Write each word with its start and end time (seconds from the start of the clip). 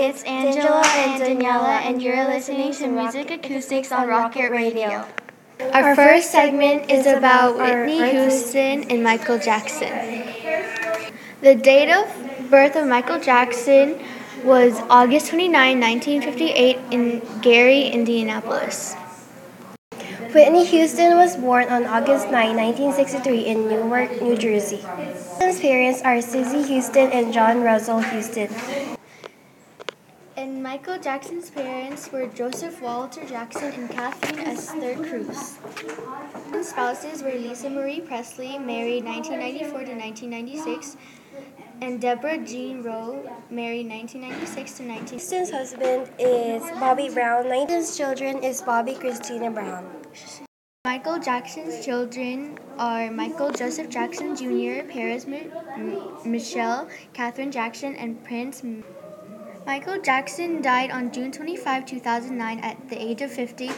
it's 0.00 0.22
Angela 0.22 0.82
and 0.82 1.20
Daniela, 1.20 1.84
and 1.84 2.00
you're 2.00 2.24
listening 2.24 2.72
to 2.72 2.88
Music 2.88 3.30
Acoustics 3.30 3.92
on 3.92 4.08
Rocket 4.08 4.50
Radio. 4.50 5.06
Our 5.74 5.94
first 5.94 6.30
segment 6.30 6.90
is 6.90 7.06
about 7.06 7.58
Whitney 7.58 8.10
Houston 8.10 8.90
and 8.90 9.04
Michael 9.04 9.38
Jackson. 9.38 9.92
The 11.42 11.54
date 11.54 11.92
of 11.92 12.08
birth 12.48 12.76
of 12.76 12.88
Michael 12.88 13.20
Jackson 13.20 14.00
was 14.42 14.80
August 14.88 15.28
29, 15.28 15.78
1958, 15.78 16.78
in 16.90 17.20
Gary, 17.42 17.82
Indianapolis. 17.88 18.96
Whitney 20.32 20.64
Houston 20.64 21.18
was 21.18 21.36
born 21.36 21.68
on 21.68 21.84
August 21.84 22.30
9, 22.30 22.56
1963, 22.56 23.44
in 23.44 23.68
Newark, 23.68 24.22
New 24.22 24.38
Jersey. 24.38 24.80
Houston's 24.96 25.60
parents 25.60 26.00
are 26.02 26.22
Susie 26.22 26.62
Houston 26.62 27.12
and 27.12 27.34
John 27.34 27.60
Russell 27.60 28.00
Houston. 28.00 28.48
And 30.40 30.62
Michael 30.62 30.98
Jackson's 30.98 31.50
parents 31.50 32.10
were 32.10 32.26
Joseph 32.26 32.80
Walter 32.80 33.22
Jackson 33.26 33.74
and 33.74 33.90
Kathleen 33.90 34.38
Esther 34.38 34.94
Cruz. 34.94 35.58
His 36.50 36.70
spouses 36.70 37.22
were 37.22 37.34
Lisa 37.34 37.68
Marie 37.68 38.00
Presley, 38.00 38.58
married 38.58 39.04
1994 39.04 39.68
to 39.84 39.94
1996, 40.00 40.96
and 41.82 42.00
Deborah 42.00 42.38
Jean 42.38 42.82
Rowe, 42.82 43.20
married 43.50 43.86
1996 43.86 44.78
to 44.78 44.82
19. 44.84 45.08
Houston's 45.10 45.50
husband 45.50 46.10
is 46.18 46.62
Bobby 46.80 47.10
Brown. 47.10 47.44
Houston's 47.44 47.94
children 47.94 48.42
is 48.42 48.62
Bobbi 48.62 48.96
Kristina 48.98 49.52
Brown. 49.52 49.84
Michael 50.86 51.18
Jackson's 51.18 51.84
children 51.84 52.58
are 52.78 53.10
Michael 53.10 53.50
Joseph 53.50 53.90
Jackson 53.90 54.34
Jr., 54.34 54.88
Paris 54.90 55.26
M- 55.26 55.52
M- 55.76 56.08
Michelle, 56.24 56.88
Catherine 57.12 57.52
Jackson, 57.52 57.94
and 57.96 58.24
Prince. 58.24 58.64
M- 58.64 58.82
Michael 59.66 60.00
Jackson 60.00 60.62
died 60.62 60.90
on 60.90 61.12
June 61.12 61.30
25, 61.30 61.86
2009, 61.86 62.60
at 62.60 62.88
the 62.88 63.00
age 63.00 63.20
of 63.20 63.30
50 63.30 63.70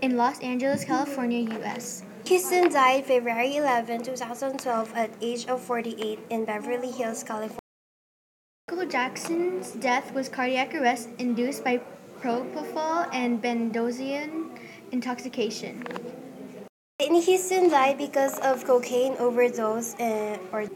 in 0.00 0.16
Los 0.16 0.40
Angeles, 0.40 0.84
California, 0.84 1.40
U.S. 1.58 2.02
Houston 2.26 2.70
died 2.70 3.04
February 3.04 3.56
11, 3.56 4.02
2012, 4.02 4.92
at 4.94 5.10
age 5.20 5.46
of 5.46 5.60
48 5.60 6.18
in 6.30 6.44
Beverly 6.44 6.90
Hills, 6.90 7.22
California. 7.22 7.58
Michael 8.70 8.86
Jackson's 8.86 9.72
death 9.72 10.12
was 10.12 10.28
cardiac 10.28 10.74
arrest 10.74 11.08
induced 11.18 11.62
by 11.62 11.80
propofol 12.20 13.08
and 13.12 13.42
benzodiazepine 13.42 14.58
intoxication. 14.92 15.84
Whitney 17.00 17.20
Houston 17.22 17.70
died 17.70 17.98
because 17.98 18.38
of 18.40 18.64
cocaine 18.64 19.14
overdose 19.18 19.94
uh, 20.00 20.38
or 20.52 20.66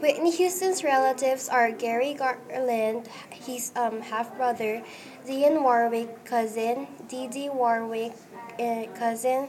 Whitney 0.00 0.32
Houston's 0.32 0.82
relatives 0.82 1.48
are 1.48 1.70
Gary 1.70 2.14
Garland, 2.14 3.08
his 3.30 3.72
um, 3.76 4.02
half 4.02 4.36
brother, 4.36 4.82
Dionne 5.26 5.62
Warwick, 5.62 6.24
cousin, 6.24 6.88
Dee 7.08 7.28
Dee 7.28 7.48
Warwick, 7.48 8.12
uh, 8.58 8.86
cousin, 8.98 9.48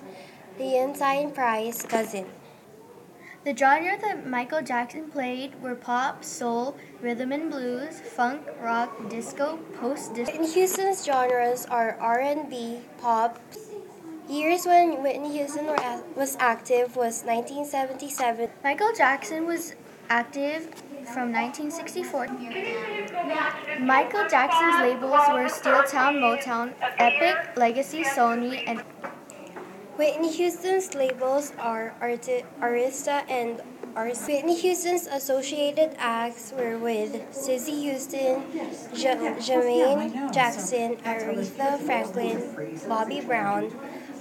Leontyne 0.60 1.34
Price, 1.34 1.82
cousin. 1.82 2.28
The 3.44 3.56
genre 3.56 3.98
that 4.02 4.26
Michael 4.28 4.62
Jackson 4.62 5.10
played 5.12 5.62
were 5.62 5.76
pop, 5.76 6.24
soul, 6.24 6.78
rhythm 7.02 7.32
and 7.32 7.52
blues, 7.52 8.00
funk, 8.00 8.42
rock, 8.62 9.10
disco, 9.10 9.60
post-disco. 9.80 10.32
Whitney 10.32 10.52
Houston's 10.54 11.06
genres 11.06 11.66
are 11.66 11.98
R&B, 12.00 12.80
pop. 13.00 13.40
Years 14.30 14.66
when 14.66 15.04
Whitney 15.04 15.38
Houston 15.38 15.68
was 16.16 16.36
active 16.40 16.96
was 16.96 17.24
1977. 17.24 18.50
Michael 18.64 18.92
Jackson 18.98 19.46
was 19.46 19.76
active 20.10 20.66
from 21.14 21.32
1964. 21.32 22.28
Michael 23.80 24.28
Jackson's 24.30 24.82
labels 24.82 25.28
were 25.30 25.48
Steeltown, 25.50 26.18
Motown, 26.20 26.74
Epic, 26.98 27.56
Legacy, 27.58 28.04
Sony, 28.04 28.64
and 28.68 28.80
Whitney 29.98 30.32
Houston's 30.32 30.94
labels 30.94 31.54
are 31.58 31.94
Arti- 32.02 32.44
Arista 32.62 33.24
and 33.30 33.62
Ars. 33.96 34.26
Whitney 34.28 34.56
Houston's 34.60 35.08
associated 35.08 35.96
acts 35.98 36.52
were 36.58 36.78
with 36.78 37.34
Susie 37.34 37.80
Houston, 37.84 38.44
ja- 38.94 39.16
Jermaine 39.40 40.34
Jackson, 40.34 40.98
Aretha 40.98 41.80
Franklin, 41.80 42.78
Bobby 42.90 43.22
Brown, 43.22 43.72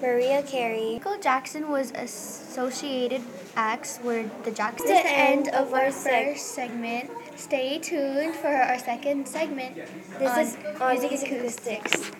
Mariah 0.00 0.42
Carey. 0.42 0.94
Michael 0.94 1.18
Jackson 1.18 1.70
was 1.70 1.92
associated 1.92 3.22
acts 3.56 3.98
with 4.02 4.30
the 4.44 4.50
Jacksons. 4.50 4.88
This 4.88 4.98
is 4.98 5.04
the 5.04 5.16
end 5.16 5.48
of 5.48 5.72
our 5.72 5.90
first 5.90 6.54
segment. 6.54 7.10
Stay 7.36 7.78
tuned 7.78 8.34
for 8.34 8.48
our 8.48 8.78
second 8.78 9.26
segment. 9.26 9.76
This 10.18 10.30
on 10.30 10.40
is 10.40 10.56
on 10.80 10.90
Music 10.92 11.10
Music 11.10 11.32
Acoustics. 11.32 12.10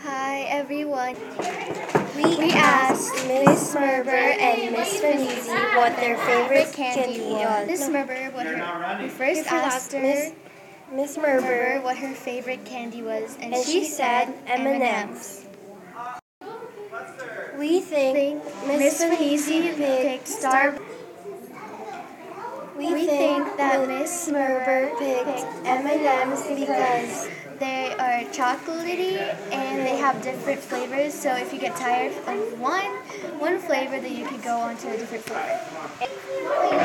Hi 0.00 0.40
everyone. 0.42 1.14
We, 2.16 2.36
We 2.36 2.52
asked 2.52 3.14
Miss 3.28 3.74
Merber 3.74 4.08
and 4.08 4.72
Miss 4.72 5.00
Venezzi 5.00 5.76
what 5.76 5.96
their 5.96 6.18
favorite 6.18 6.72
candy 6.72 7.20
was. 7.20 7.68
Miss 7.68 7.88
Merber 7.88 8.32
what 8.32 8.46
her, 8.46 9.02
we 9.02 9.08
first 9.08 9.44
you 9.50 9.56
asked 9.56 9.76
asked 9.76 9.92
her 9.92 10.00
Miss 10.00 10.32
Miss 10.92 11.16
Merber 11.16 11.42
Merber, 11.42 11.82
what 11.84 11.96
her 11.98 12.12
favorite 12.12 12.64
candy 12.64 13.00
was, 13.00 13.36
and, 13.40 13.54
and 13.54 13.64
she 13.64 13.84
said 13.84 14.34
M&Ms. 14.46 15.46
We 17.72 17.80
think 17.80 18.44
Miss 18.66 19.02
Venezzi 19.02 19.74
picked 19.74 20.28
Star. 20.28 20.76
We 22.76 23.06
think 23.06 23.56
that 23.56 23.88
Miss 23.88 24.28
Merber 24.28 24.92
picked 24.98 25.46
M&Ms 25.64 26.42
because 26.60 27.28
They 27.62 27.94
are 27.94 28.28
chocolatey 28.34 29.16
and 29.52 29.86
they 29.86 29.96
have 29.96 30.20
different 30.20 30.60
flavors. 30.60 31.14
So 31.14 31.32
if 31.36 31.52
you 31.54 31.60
get 31.60 31.76
tired 31.76 32.12
of 32.26 32.60
one 32.60 32.91
one 33.42 33.58
flavor, 33.58 33.98
that 33.98 34.12
you 34.12 34.24
could 34.24 34.40
go 34.40 34.56
on 34.56 34.76
to 34.76 34.88
a 34.88 34.96
different 34.96 35.24
flavor. 35.24 35.58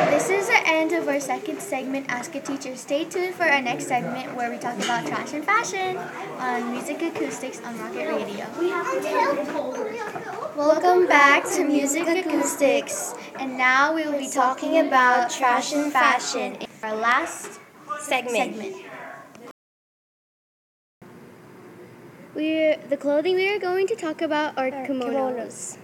This 0.09 0.27
is 0.31 0.47
the 0.47 0.59
end 0.65 0.91
of 0.91 1.07
our 1.07 1.19
second 1.19 1.61
segment, 1.61 2.07
Ask 2.09 2.33
a 2.33 2.41
Teacher. 2.41 2.75
Stay 2.75 3.05
tuned 3.05 3.35
for 3.35 3.43
our 3.43 3.61
next 3.61 3.85
segment 3.87 4.35
where 4.35 4.49
we 4.49 4.57
talk 4.57 4.75
about 4.83 5.05
trash 5.05 5.33
and 5.33 5.45
fashion 5.45 5.97
on 6.39 6.71
Music 6.71 6.99
Acoustics 7.03 7.61
on 7.63 7.77
Rocket 7.77 8.07
Radio. 8.07 8.45
Welcome 10.57 11.05
back 11.05 11.45
to 11.51 11.63
Music 11.63 12.07
Acoustics, 12.07 13.13
and 13.39 13.55
now 13.55 13.93
we 13.93 14.05
will 14.05 14.17
be 14.17 14.27
talking 14.27 14.79
about 14.79 15.29
trash 15.29 15.73
and 15.73 15.93
fashion. 15.93 16.55
in 16.55 16.67
Our 16.81 16.95
last 16.95 17.59
segment. 18.01 18.55
segment. 18.55 18.75
We're 22.33 22.77
the 22.77 22.97
clothing 22.97 23.35
we 23.35 23.47
are 23.53 23.59
going 23.59 23.85
to 23.87 23.95
talk 23.95 24.23
about 24.23 24.57
are 24.57 24.71
kimonos. 24.71 25.77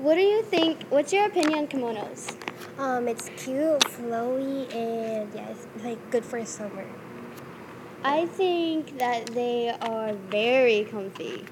What 0.00 0.14
do 0.14 0.22
you 0.22 0.42
think? 0.42 0.84
What's 0.88 1.12
your 1.12 1.26
opinion 1.26 1.58
on 1.60 1.66
kimonos? 1.68 2.34
Um, 2.78 3.06
it's 3.08 3.28
cute, 3.36 3.80
flowy, 3.80 4.72
and 4.74 5.32
yeah, 5.34 5.48
it's 5.50 5.66
like 5.84 5.98
good 6.10 6.24
for 6.24 6.42
summer. 6.46 6.86
I 8.02 8.24
think 8.26 8.98
that 8.98 9.26
they 9.26 9.68
are 9.68 10.14
very 10.14 10.84
comfy. 10.84 11.44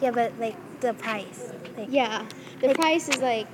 Yeah, 0.00 0.12
but 0.12 0.38
like 0.38 0.56
the 0.80 0.94
price, 0.94 1.52
like 1.76 1.88
Yeah, 1.90 2.24
the 2.60 2.72
price 2.74 3.08
is 3.08 3.18
like 3.20 3.48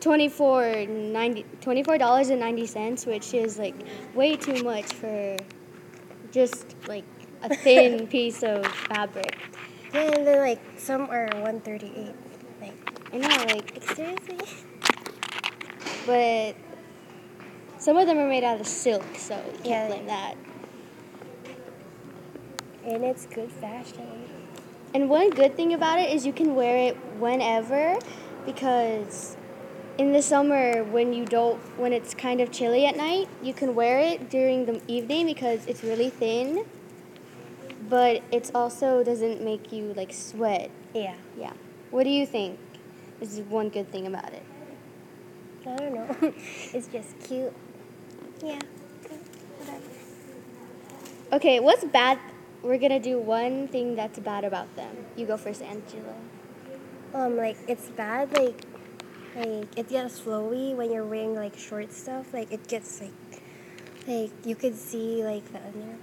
$24, 0.00 0.88
90, 1.12 1.44
$24.90, 1.62 3.06
which 3.06 3.32
is 3.32 3.58
like 3.58 3.74
way 4.14 4.36
too 4.36 4.62
much 4.62 4.92
for 4.92 5.36
just 6.30 6.76
like 6.86 7.04
a 7.42 7.48
thin 7.56 8.06
piece 8.14 8.42
of 8.42 8.66
fabric. 8.66 9.34
yeah, 9.94 10.12
and 10.12 10.26
then 10.26 10.40
like 10.40 10.60
some 10.76 11.08
are 11.10 11.28
one 11.40 11.60
thirty 11.60 11.90
eight. 11.96 12.14
I 13.12 13.16
know, 13.18 13.28
like, 13.54 13.82
seriously? 13.94 14.38
but 16.06 16.54
some 17.78 17.96
of 17.96 18.06
them 18.06 18.18
are 18.18 18.28
made 18.28 18.44
out 18.44 18.60
of 18.60 18.66
silk, 18.66 19.04
so 19.16 19.36
you 19.36 19.52
can't 19.52 19.66
Yeah. 19.66 19.86
blame 19.88 20.06
that. 20.06 20.34
And 22.84 23.04
it's 23.04 23.26
good 23.26 23.50
fashion. 23.52 24.28
And 24.94 25.10
one 25.10 25.30
good 25.30 25.54
thing 25.54 25.74
about 25.74 25.98
it 25.98 26.10
is 26.10 26.26
you 26.26 26.32
can 26.32 26.54
wear 26.54 26.76
it 26.76 26.96
whenever 27.18 27.98
because 28.46 29.36
in 29.98 30.12
the 30.12 30.22
summer 30.22 30.82
when 30.84 31.12
you 31.12 31.26
don't 31.26 31.58
when 31.78 31.92
it's 31.92 32.14
kind 32.14 32.40
of 32.40 32.50
chilly 32.50 32.86
at 32.86 32.96
night, 32.96 33.28
you 33.42 33.52
can 33.52 33.74
wear 33.74 33.98
it 33.98 34.30
during 34.30 34.64
the 34.64 34.80
evening 34.88 35.26
because 35.26 35.66
it's 35.66 35.82
really 35.84 36.08
thin. 36.08 36.64
But 37.88 38.22
it's 38.32 38.50
also 38.54 39.04
doesn't 39.04 39.42
make 39.42 39.72
you 39.72 39.92
like 39.94 40.12
sweat. 40.12 40.70
Yeah. 40.94 41.16
Yeah. 41.38 41.52
What 41.90 42.04
do 42.04 42.10
you 42.10 42.26
think? 42.26 42.58
Is 43.20 43.40
one 43.40 43.68
good 43.68 43.90
thing 43.90 44.06
about 44.06 44.32
it? 44.32 44.44
I 45.66 45.76
don't 45.76 45.94
know. 45.94 46.16
it's 46.72 46.86
just 46.86 47.18
cute. 47.20 47.52
Yeah. 48.42 48.58
Whatever. 49.58 49.84
Okay, 51.32 51.60
what's 51.60 51.84
bad? 51.84 52.18
We're 52.62 52.78
gonna 52.78 53.00
do 53.00 53.18
one 53.18 53.68
thing 53.68 53.96
that's 53.96 54.18
bad 54.18 54.44
about 54.44 54.74
them. 54.76 54.96
You 55.16 55.26
go 55.26 55.36
first, 55.36 55.62
Angela. 55.62 56.14
Um, 57.12 57.36
like 57.36 57.56
it's 57.66 57.88
bad. 57.90 58.32
Like, 58.36 58.62
like 59.36 59.68
it 59.76 59.88
gets 59.88 60.20
flowy 60.20 60.74
when 60.74 60.90
you're 60.92 61.04
wearing 61.04 61.34
like 61.34 61.58
short 61.58 61.92
stuff. 61.92 62.32
Like 62.32 62.52
it 62.52 62.66
gets 62.68 63.00
like, 63.00 63.12
Like 64.06 64.30
you 64.46 64.54
could 64.54 64.76
see 64.76 65.24
like 65.24 65.44
the 65.52 65.58
under. 65.58 65.96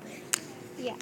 Yeah. 0.77 0.95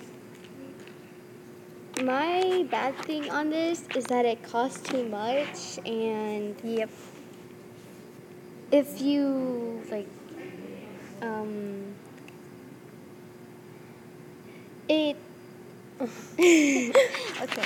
My 2.03 2.65
bad 2.69 2.95
thing 3.05 3.29
on 3.31 3.49
this 3.49 3.87
is 3.95 4.07
that 4.07 4.25
it 4.25 4.43
costs 4.43 4.89
too 4.89 5.03
much, 5.07 5.79
and 5.85 6.53
Yep. 6.63 6.89
if 8.71 8.99
you 9.01 9.81
like, 9.89 10.07
um, 11.21 11.95
it 14.89 15.15
Okay. 16.01 17.63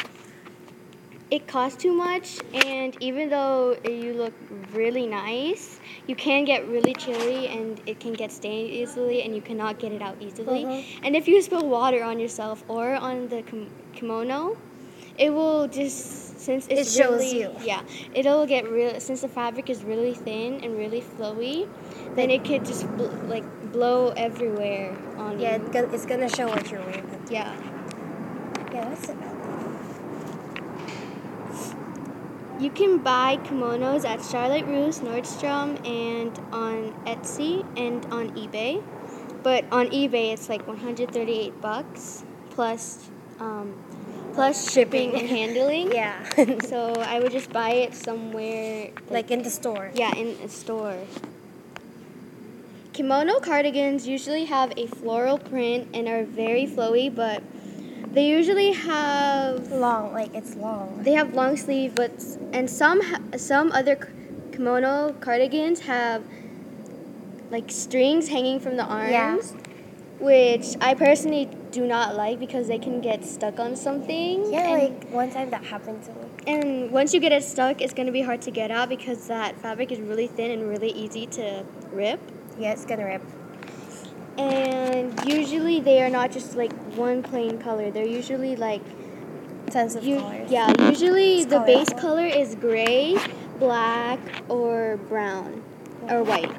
it 1.32 1.48
costs 1.48 1.82
too 1.82 1.94
much, 1.94 2.38
and 2.54 2.96
even 3.02 3.30
though 3.30 3.76
you 3.84 4.14
look 4.14 4.34
really 4.72 5.08
nice, 5.08 5.80
you 6.06 6.16
can 6.16 6.46
get 6.46 6.68
really 6.68 6.94
chilly, 6.94 7.48
and 7.48 7.82
it 7.88 8.00
can 8.00 8.14
get 8.14 8.32
stained 8.32 8.70
easily, 8.70 9.24
and 9.24 9.34
you 9.36 9.42
cannot 9.42 9.80
get 9.80 9.92
it 9.92 10.02
out 10.04 10.16
easily. 10.22 10.64
Mhm. 10.66 10.84
And 11.04 11.16
if 11.16 11.28
you 11.28 11.42
spill 11.42 11.68
water 11.68 12.04
on 12.04 12.20
yourself 12.20 12.64
or 12.68 12.94
on 12.94 13.30
the 13.30 13.42
kim- 13.42 13.72
kimono, 13.98 14.58
it 15.18 15.34
will 15.34 15.68
just 15.68 16.40
since 16.40 16.68
it's 16.70 16.96
It 16.96 17.02
shows 17.02 17.20
really, 17.20 17.42
you. 17.42 17.52
Yeah, 17.64 17.82
it'll 18.14 18.46
get 18.46 18.70
real 18.70 19.00
since 19.00 19.22
the 19.22 19.28
fabric 19.28 19.70
is 19.70 19.84
really 19.84 20.14
thin 20.14 20.64
and 20.64 20.78
really 20.78 21.02
flowy. 21.02 21.68
Then 22.16 22.30
it 22.30 22.46
could 22.46 22.64
just 22.66 22.88
bl- 22.96 23.18
like 23.28 23.44
blow 23.72 24.14
everywhere 24.16 24.96
on 25.18 25.40
Yeah, 25.40 25.58
you. 25.58 25.70
Yeah, 25.74 25.86
it's 25.92 26.06
gonna 26.06 26.30
show 26.30 26.48
what 26.48 26.70
you're 26.72 26.82
wearing. 26.82 27.06
Yeah. 27.30 27.54
Yeah, 28.74 28.90
that's 28.90 29.10
about 29.10 29.36
thing. 29.44 29.58
You 32.60 32.70
can 32.72 33.00
buy 33.00 33.38
kimonos 33.44 34.06
at 34.06 34.24
Charlotte 34.24 34.66
Russe, 34.66 35.00
Nordstrom, 35.00 35.78
and 35.88 36.38
on 36.52 36.94
Etsy 37.06 37.66
and 37.78 38.06
on 38.06 38.32
eBay. 38.32 38.82
But 39.44 39.66
on 39.72 39.88
eBay, 39.88 40.34
it's 40.34 40.50
like 40.50 40.68
138 40.68 41.62
bucks 41.62 42.24
plus 42.50 43.10
um, 43.40 43.74
plus 44.34 44.72
shipping 44.72 45.16
and 45.16 45.28
handling. 45.30 45.92
Yeah. 46.02 46.16
So 46.68 46.94
I 46.94 47.20
would 47.20 47.32
just 47.32 47.52
buy 47.52 47.72
it 47.72 47.96
somewhere 47.96 48.92
like 49.10 49.32
in 49.32 49.42
the 49.44 49.50
store. 49.50 49.92
yeah, 49.96 50.14
in 50.16 50.38
a 50.44 50.50
store. 50.50 50.98
Kimono 52.94 53.40
cardigans 53.40 54.08
usually 54.08 54.46
have 54.46 54.74
a 54.76 54.88
floral 54.88 55.38
print 55.38 55.88
and 55.94 56.08
are 56.08 56.24
very 56.24 56.66
flowy, 56.66 57.14
but 57.14 57.44
they 58.12 58.26
usually 58.28 58.72
have 58.74 59.72
Long, 59.72 60.14
like 60.14 60.34
it's 60.34 60.56
long. 60.56 61.04
they 61.04 61.14
have 61.14 61.34
long 61.36 61.58
sleeve, 61.58 61.94
but 61.94 62.12
and 62.54 62.68
some 62.70 63.02
some 63.38 63.72
other 63.72 63.96
kimono 64.52 65.14
cardigans 65.20 65.82
have 65.82 66.24
like 67.52 67.70
strings 67.70 68.30
hanging 68.30 68.60
from 68.60 68.78
the 68.78 68.84
arms, 68.84 69.12
Yeah. 69.12 69.38
which 70.20 70.76
I 70.82 70.96
personally 70.96 71.50
do 71.78 71.86
not 71.86 72.16
like 72.16 72.40
because 72.40 72.68
they 72.68 72.80
can 72.80 73.02
get 73.02 73.24
stuck 73.24 73.60
on 73.60 73.76
something. 73.76 74.52
Yeah, 74.52 74.72
and, 74.72 74.82
like 74.82 75.10
one 75.12 75.30
time 75.30 75.52
that 75.52 75.64
happened 75.64 76.04
to 76.06 76.12
me. 76.12 76.26
and 76.48 76.92
once 76.92 77.14
you 77.14 77.20
get 77.20 77.32
it 77.32 77.44
stuck, 77.44 77.82
it's 77.82 77.94
gonna 77.94 78.12
be 78.12 78.24
hard 78.24 78.42
to 78.44 78.52
get 78.52 78.72
out 78.72 78.90
because 78.90 79.28
that 79.28 79.56
fabric 79.58 79.92
is 79.92 80.00
really 80.00 80.28
thin 80.28 80.50
and 80.50 80.68
really 80.68 80.90
easy 80.90 81.28
to 81.38 81.64
rip. 81.92 82.20
Yeah, 82.58 82.72
it's 82.72 82.86
gonna 82.86 83.06
rip. 83.06 83.22
And 84.40 85.14
usually 85.28 85.80
they 85.80 86.02
are 86.02 86.10
not 86.10 86.32
just 86.32 86.56
like 86.56 86.74
one 86.96 87.22
plain 87.22 87.60
color. 87.60 87.92
They're 87.92 88.08
usually 88.22 88.56
like 88.56 88.82
Tons 89.70 89.96
of 89.96 90.04
You, 90.04 90.20
colors. 90.20 90.50
yeah, 90.50 90.74
usually 90.90 91.42
It's 91.42 91.52
the 91.52 91.60
base 91.60 91.90
color 91.90 92.26
is 92.26 92.56
gray, 92.56 93.18
black, 93.60 94.20
or 94.50 94.98
brown, 95.10 95.62
or 96.10 96.24
white. 96.24 96.56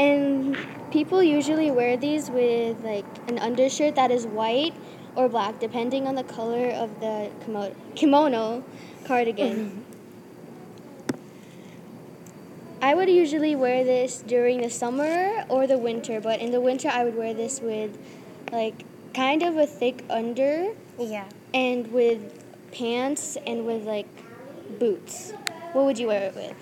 And 0.00 0.56
people 0.90 1.22
usually 1.22 1.70
wear 1.70 1.98
these 1.98 2.30
with 2.30 2.82
like 2.82 3.04
an 3.28 3.38
undershirt 3.38 3.96
that 3.96 4.10
is 4.10 4.26
white 4.26 4.72
or 5.14 5.28
black, 5.28 5.60
depending 5.60 6.06
on 6.06 6.14
the 6.14 6.24
color 6.24 6.70
of 6.70 7.00
the 7.00 7.30
kimono, 7.44 7.74
kimono 7.94 8.64
cardigan. 9.04 9.56
Mm-hmm. 9.56 9.80
I 12.82 12.94
would 12.94 13.10
usually 13.10 13.54
wear 13.54 13.84
this 13.84 14.24
during 14.26 14.62
the 14.62 14.70
summer 14.70 15.44
or 15.50 15.66
the 15.66 15.76
winter, 15.76 16.18
but 16.18 16.40
in 16.40 16.50
the 16.50 16.62
winter 16.62 16.88
I 16.88 17.04
would 17.04 17.14
wear 17.14 17.34
this 17.34 17.60
with 17.60 17.98
like 18.50 18.84
kind 19.12 19.42
of 19.42 19.58
a 19.58 19.66
thick 19.66 20.02
under 20.08 20.72
Yeah. 20.98 21.28
and 21.52 21.92
with 21.92 22.42
pants 22.72 23.36
and 23.46 23.66
with 23.66 23.84
like 23.84 24.08
boots. 24.78 25.34
What 25.72 25.84
would 25.84 25.98
you 25.98 26.06
wear 26.06 26.22
it 26.30 26.34
with? 26.34 26.56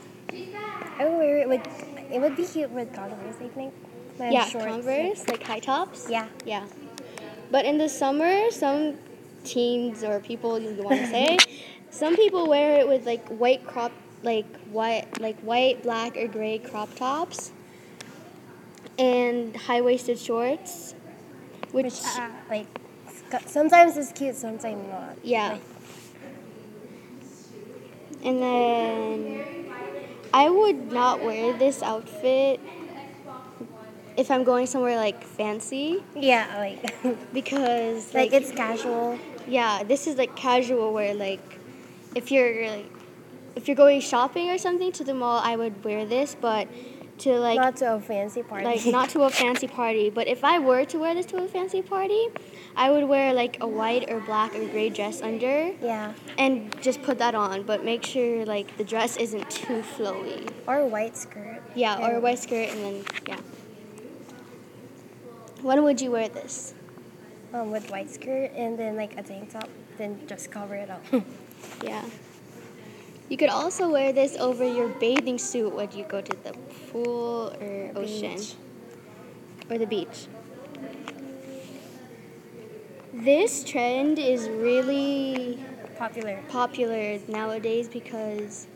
I 0.99 1.05
would 1.05 1.19
wear 1.19 1.39
it 1.39 1.49
with. 1.49 1.63
It 2.11 2.21
would 2.21 2.37
be 2.37 2.45
cute 2.45 2.71
with 2.71 2.93
Converse, 2.95 3.37
I 3.41 3.49
think. 3.49 3.75
And 4.21 4.33
yeah, 4.33 4.47
shorts. 4.47 4.67
Converse, 4.67 5.29
like 5.29 5.43
high 5.43 5.61
tops. 5.61 6.07
Yeah. 6.11 6.29
Yeah. 6.45 6.67
But 7.51 7.65
in 7.65 7.79
the 7.79 7.89
summer, 7.89 8.51
some 8.51 8.97
teens 9.45 10.03
or 10.03 10.21
people 10.21 10.59
you 10.59 10.71
want 10.83 11.01
to 11.01 11.07
say, 11.07 11.37
some 11.91 12.17
people 12.17 12.49
wear 12.49 12.81
it 12.81 12.89
with 12.89 13.07
like 13.07 13.27
white 13.29 13.65
crop, 13.67 13.93
like 14.23 14.47
white, 14.67 15.21
like 15.21 15.39
white, 15.41 15.83
black, 15.83 16.17
or 16.17 16.27
gray 16.27 16.59
crop 16.59 16.95
tops, 16.97 17.53
and 18.99 19.55
high 19.57 19.81
waisted 19.81 20.19
shorts, 20.19 20.95
which, 21.73 21.85
Which, 21.85 22.01
uh, 22.19 22.29
like, 22.51 22.67
sometimes 23.47 23.97
it's 23.97 24.11
cute, 24.13 24.35
sometimes 24.35 24.89
not. 24.91 25.17
yeah. 25.23 25.53
Like, 25.53 25.63
And 28.25 28.43
then 28.43 29.68
I 30.33 30.51
would 30.51 30.93
not 30.93 31.23
wear 31.23 31.53
this 31.53 31.83
outfit 31.83 32.61
if 34.17 34.31
I'm 34.31 34.45
going 34.45 34.67
somewhere 34.67 34.97
like 34.97 35.23
fancy 35.25 36.03
yeah, 36.15 36.47
like, 36.59 37.33
because 37.33 38.13
like 38.15 38.33
like, 38.33 38.43
it's 38.43 38.51
casual. 38.53 39.19
yeah, 39.47 39.83
this 39.85 40.07
is 40.07 40.17
like 40.17 40.35
casual 40.37 40.93
wear 40.93 41.15
like 41.15 41.59
if 42.15 42.31
you're 42.31 42.69
like 42.69 42.91
if 43.55 43.67
you're 43.69 43.77
going 43.77 44.01
shopping 44.01 44.51
or 44.51 44.59
something 44.59 44.93
to 44.93 45.05
the 45.05 45.15
mall, 45.15 45.41
I 45.43 45.57
would 45.57 45.85
wear 45.85 46.05
this, 46.07 46.37
but 46.41 46.69
to 47.21 47.39
like 47.39 47.57
not 47.57 47.77
to 47.77 47.95
a 47.95 48.01
fancy 48.01 48.43
party. 48.43 48.65
like 48.65 48.87
not 48.87 49.11
to 49.11 49.23
a 49.23 49.31
fancy 49.31 49.67
party, 49.67 50.11
but 50.11 50.27
if 50.29 50.45
I 50.45 50.59
were 50.59 50.85
to 50.87 50.99
wear 50.99 51.15
this 51.15 51.27
to 51.27 51.37
a 51.43 51.49
fancy 51.49 51.83
party, 51.83 52.27
I 52.77 52.91
would 52.91 53.05
wear 53.05 53.33
like 53.33 53.59
a 53.61 53.67
white 53.67 54.11
or 54.11 54.21
black 54.21 54.55
or 54.55 54.67
gray 54.69 54.89
dress 54.89 55.21
under 55.23 55.73
yeah, 55.83 56.13
and 56.39 56.81
just 56.81 57.03
put 57.03 57.19
that 57.19 57.35
on, 57.35 57.63
but 57.65 57.85
make 57.85 58.05
sure 58.05 58.45
like 58.45 58.77
the 58.77 58.85
dress 58.85 59.17
isn't 59.17 59.49
too 59.51 59.83
flowy. 59.83 60.49
or 60.67 60.77
a 60.79 60.87
white 60.87 61.17
skirt. 61.17 61.63
Yeah, 61.75 61.99
or 62.05 62.17
a 62.17 62.21
white 62.21 62.39
skirt 62.39 62.69
and 62.71 62.81
then 62.85 63.05
yeah. 63.27 63.41
When 65.63 65.83
would 65.83 66.01
you 66.01 66.11
wear 66.13 66.29
this? 66.29 66.75
Um, 67.53 67.71
with 67.71 67.91
white 67.91 68.11
skirt 68.11 68.53
and 68.55 68.79
then 68.79 68.95
like 68.97 69.19
a 69.19 69.23
tank 69.23 69.53
top, 69.53 69.69
then 69.97 70.21
just 70.27 70.51
cover 70.51 70.75
it 70.75 70.91
up. 70.91 71.03
Yeah. 71.83 72.05
You 73.29 73.37
could 73.37 73.51
also 73.51 73.91
wear 73.91 74.13
this 74.13 74.37
over 74.37 74.65
your 74.65 74.89
bathing 74.89 75.39
suit 75.39 75.75
when 75.75 75.91
you 75.93 76.05
go 76.05 76.21
to 76.21 76.37
the 76.45 76.53
pool 76.91 77.55
or 77.61 77.93
ocean 77.95 78.37
Beach. 78.37 78.55
or 79.71 79.79
the 79.79 79.87
beach. 79.87 80.27
This 83.13 83.65
trend 83.65 84.19
is 84.19 84.49
really 84.49 85.63
Popular. 85.99 86.41
popular 86.49 87.19
nowadays 87.29 87.89
because 87.89 88.67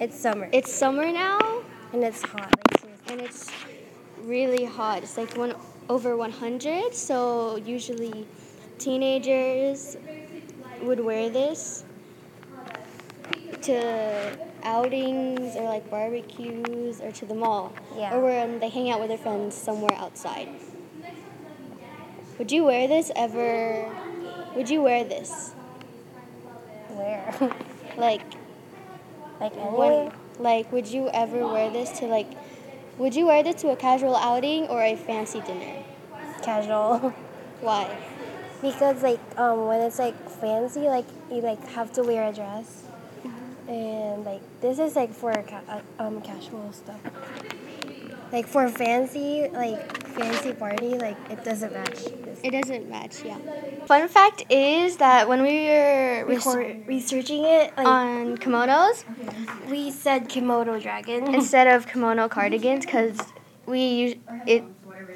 It's 0.00 0.18
summer 0.18 0.48
it's 0.52 0.72
summer 0.72 1.12
now 1.12 1.62
and 1.92 2.02
it's 2.02 2.22
hot. 2.22 2.54
Like 2.70 3.10
and 3.10 3.20
it's 3.20 3.48
really 4.22 4.64
hot. 4.64 5.02
It's 5.02 5.16
like 5.16 5.36
one 5.36 5.54
over 5.88 6.16
100, 6.16 6.94
so 6.94 7.56
usually 7.56 8.26
teenagers 8.78 9.96
would 10.82 11.00
wear 11.00 11.28
this 11.28 11.84
to 13.62 14.38
outings 14.62 15.56
or 15.56 15.64
like 15.64 15.88
barbecues 15.90 17.00
or 17.00 17.12
to 17.12 17.26
the 17.26 17.34
mall 17.34 17.72
Yeah. 17.96 18.14
or 18.14 18.20
when 18.22 18.60
they 18.60 18.68
hang 18.68 18.90
out 18.90 19.00
with 19.00 19.08
their 19.08 19.18
friends 19.18 19.54
somewhere 19.54 19.96
outside. 19.96 20.48
Would 22.38 22.50
you 22.52 22.64
wear 22.64 22.88
this 22.88 23.10
ever? 23.14 23.94
Would 24.54 24.70
you 24.70 24.82
wear 24.82 25.04
this? 25.04 25.52
Where? 26.88 27.34
Like 27.96 28.22
like 29.40 29.52
when 29.56 30.12
like 30.38 30.72
would 30.72 30.86
you 30.86 31.10
ever 31.12 31.46
wear 31.46 31.68
this 31.70 31.98
to 31.98 32.06
like 32.06 32.28
would 32.98 33.14
you 33.14 33.26
wear 33.26 33.42
this 33.42 33.60
to 33.62 33.68
a 33.70 33.76
casual 33.76 34.16
outing 34.16 34.66
or 34.68 34.82
a 34.82 34.94
fancy 34.96 35.40
dinner? 35.40 35.82
Casual. 36.42 36.98
Why? 37.60 37.94
Because 38.62 39.02
like 39.02 39.20
um 39.36 39.66
when 39.66 39.80
it's 39.80 39.98
like 39.98 40.14
fancy, 40.30 40.80
like 40.88 41.06
you 41.30 41.40
like 41.42 41.66
have 41.68 41.92
to 41.94 42.02
wear 42.02 42.28
a 42.28 42.32
dress, 42.32 42.84
and 43.70 44.24
like 44.24 44.42
this 44.60 44.78
is 44.78 44.96
like 44.96 45.12
for 45.14 45.32
ca- 45.32 45.62
uh, 45.68 45.80
um 46.02 46.20
casual 46.20 46.72
stuff. 46.72 47.00
Like 48.32 48.46
for 48.46 48.68
fancy, 48.68 49.48
like 49.52 49.80
fancy 50.08 50.52
party, 50.52 50.98
like 50.98 51.16
it 51.30 51.42
doesn't 51.44 51.72
match. 51.72 52.04
This. 52.24 52.40
It 52.42 52.50
doesn't 52.50 52.88
match, 52.88 53.24
yeah. 53.24 53.38
Fun 53.86 54.06
fact 54.08 54.44
is 54.50 54.98
that 54.98 55.28
when 55.28 55.42
we 55.42 55.66
were 55.68 56.24
Record, 56.26 56.76
researching 56.86 57.44
it, 57.44 57.72
like 57.76 57.86
on 57.86 58.36
kimonos 58.38 59.04
we 59.68 59.90
said 59.90 60.28
Kimono 60.28 60.78
dragon. 60.80 61.34
instead 61.34 61.66
of 61.66 61.86
kimono 61.86 62.28
cardigans 62.28 62.84
because 62.84 63.18
we 63.66 63.84
use 63.84 64.14
it 64.46 64.64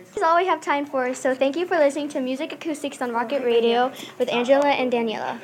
This 0.07 0.17
is 0.19 0.23
all 0.23 0.37
we 0.37 0.47
have 0.47 0.61
time 0.61 0.87
for, 0.87 1.15
so 1.15 1.35
thank 1.35 1.57
you 1.57 1.67
for 1.67 1.77
listening 1.77 2.09
to 2.11 2.21
Music 2.21 2.53
Acoustics 2.53 3.01
on 3.03 3.13
Rocket 3.13 3.43
Radio 3.43 3.93
with 4.19 4.29
Angela 4.29 4.69
and 4.71 4.93
Daniela. 4.93 5.41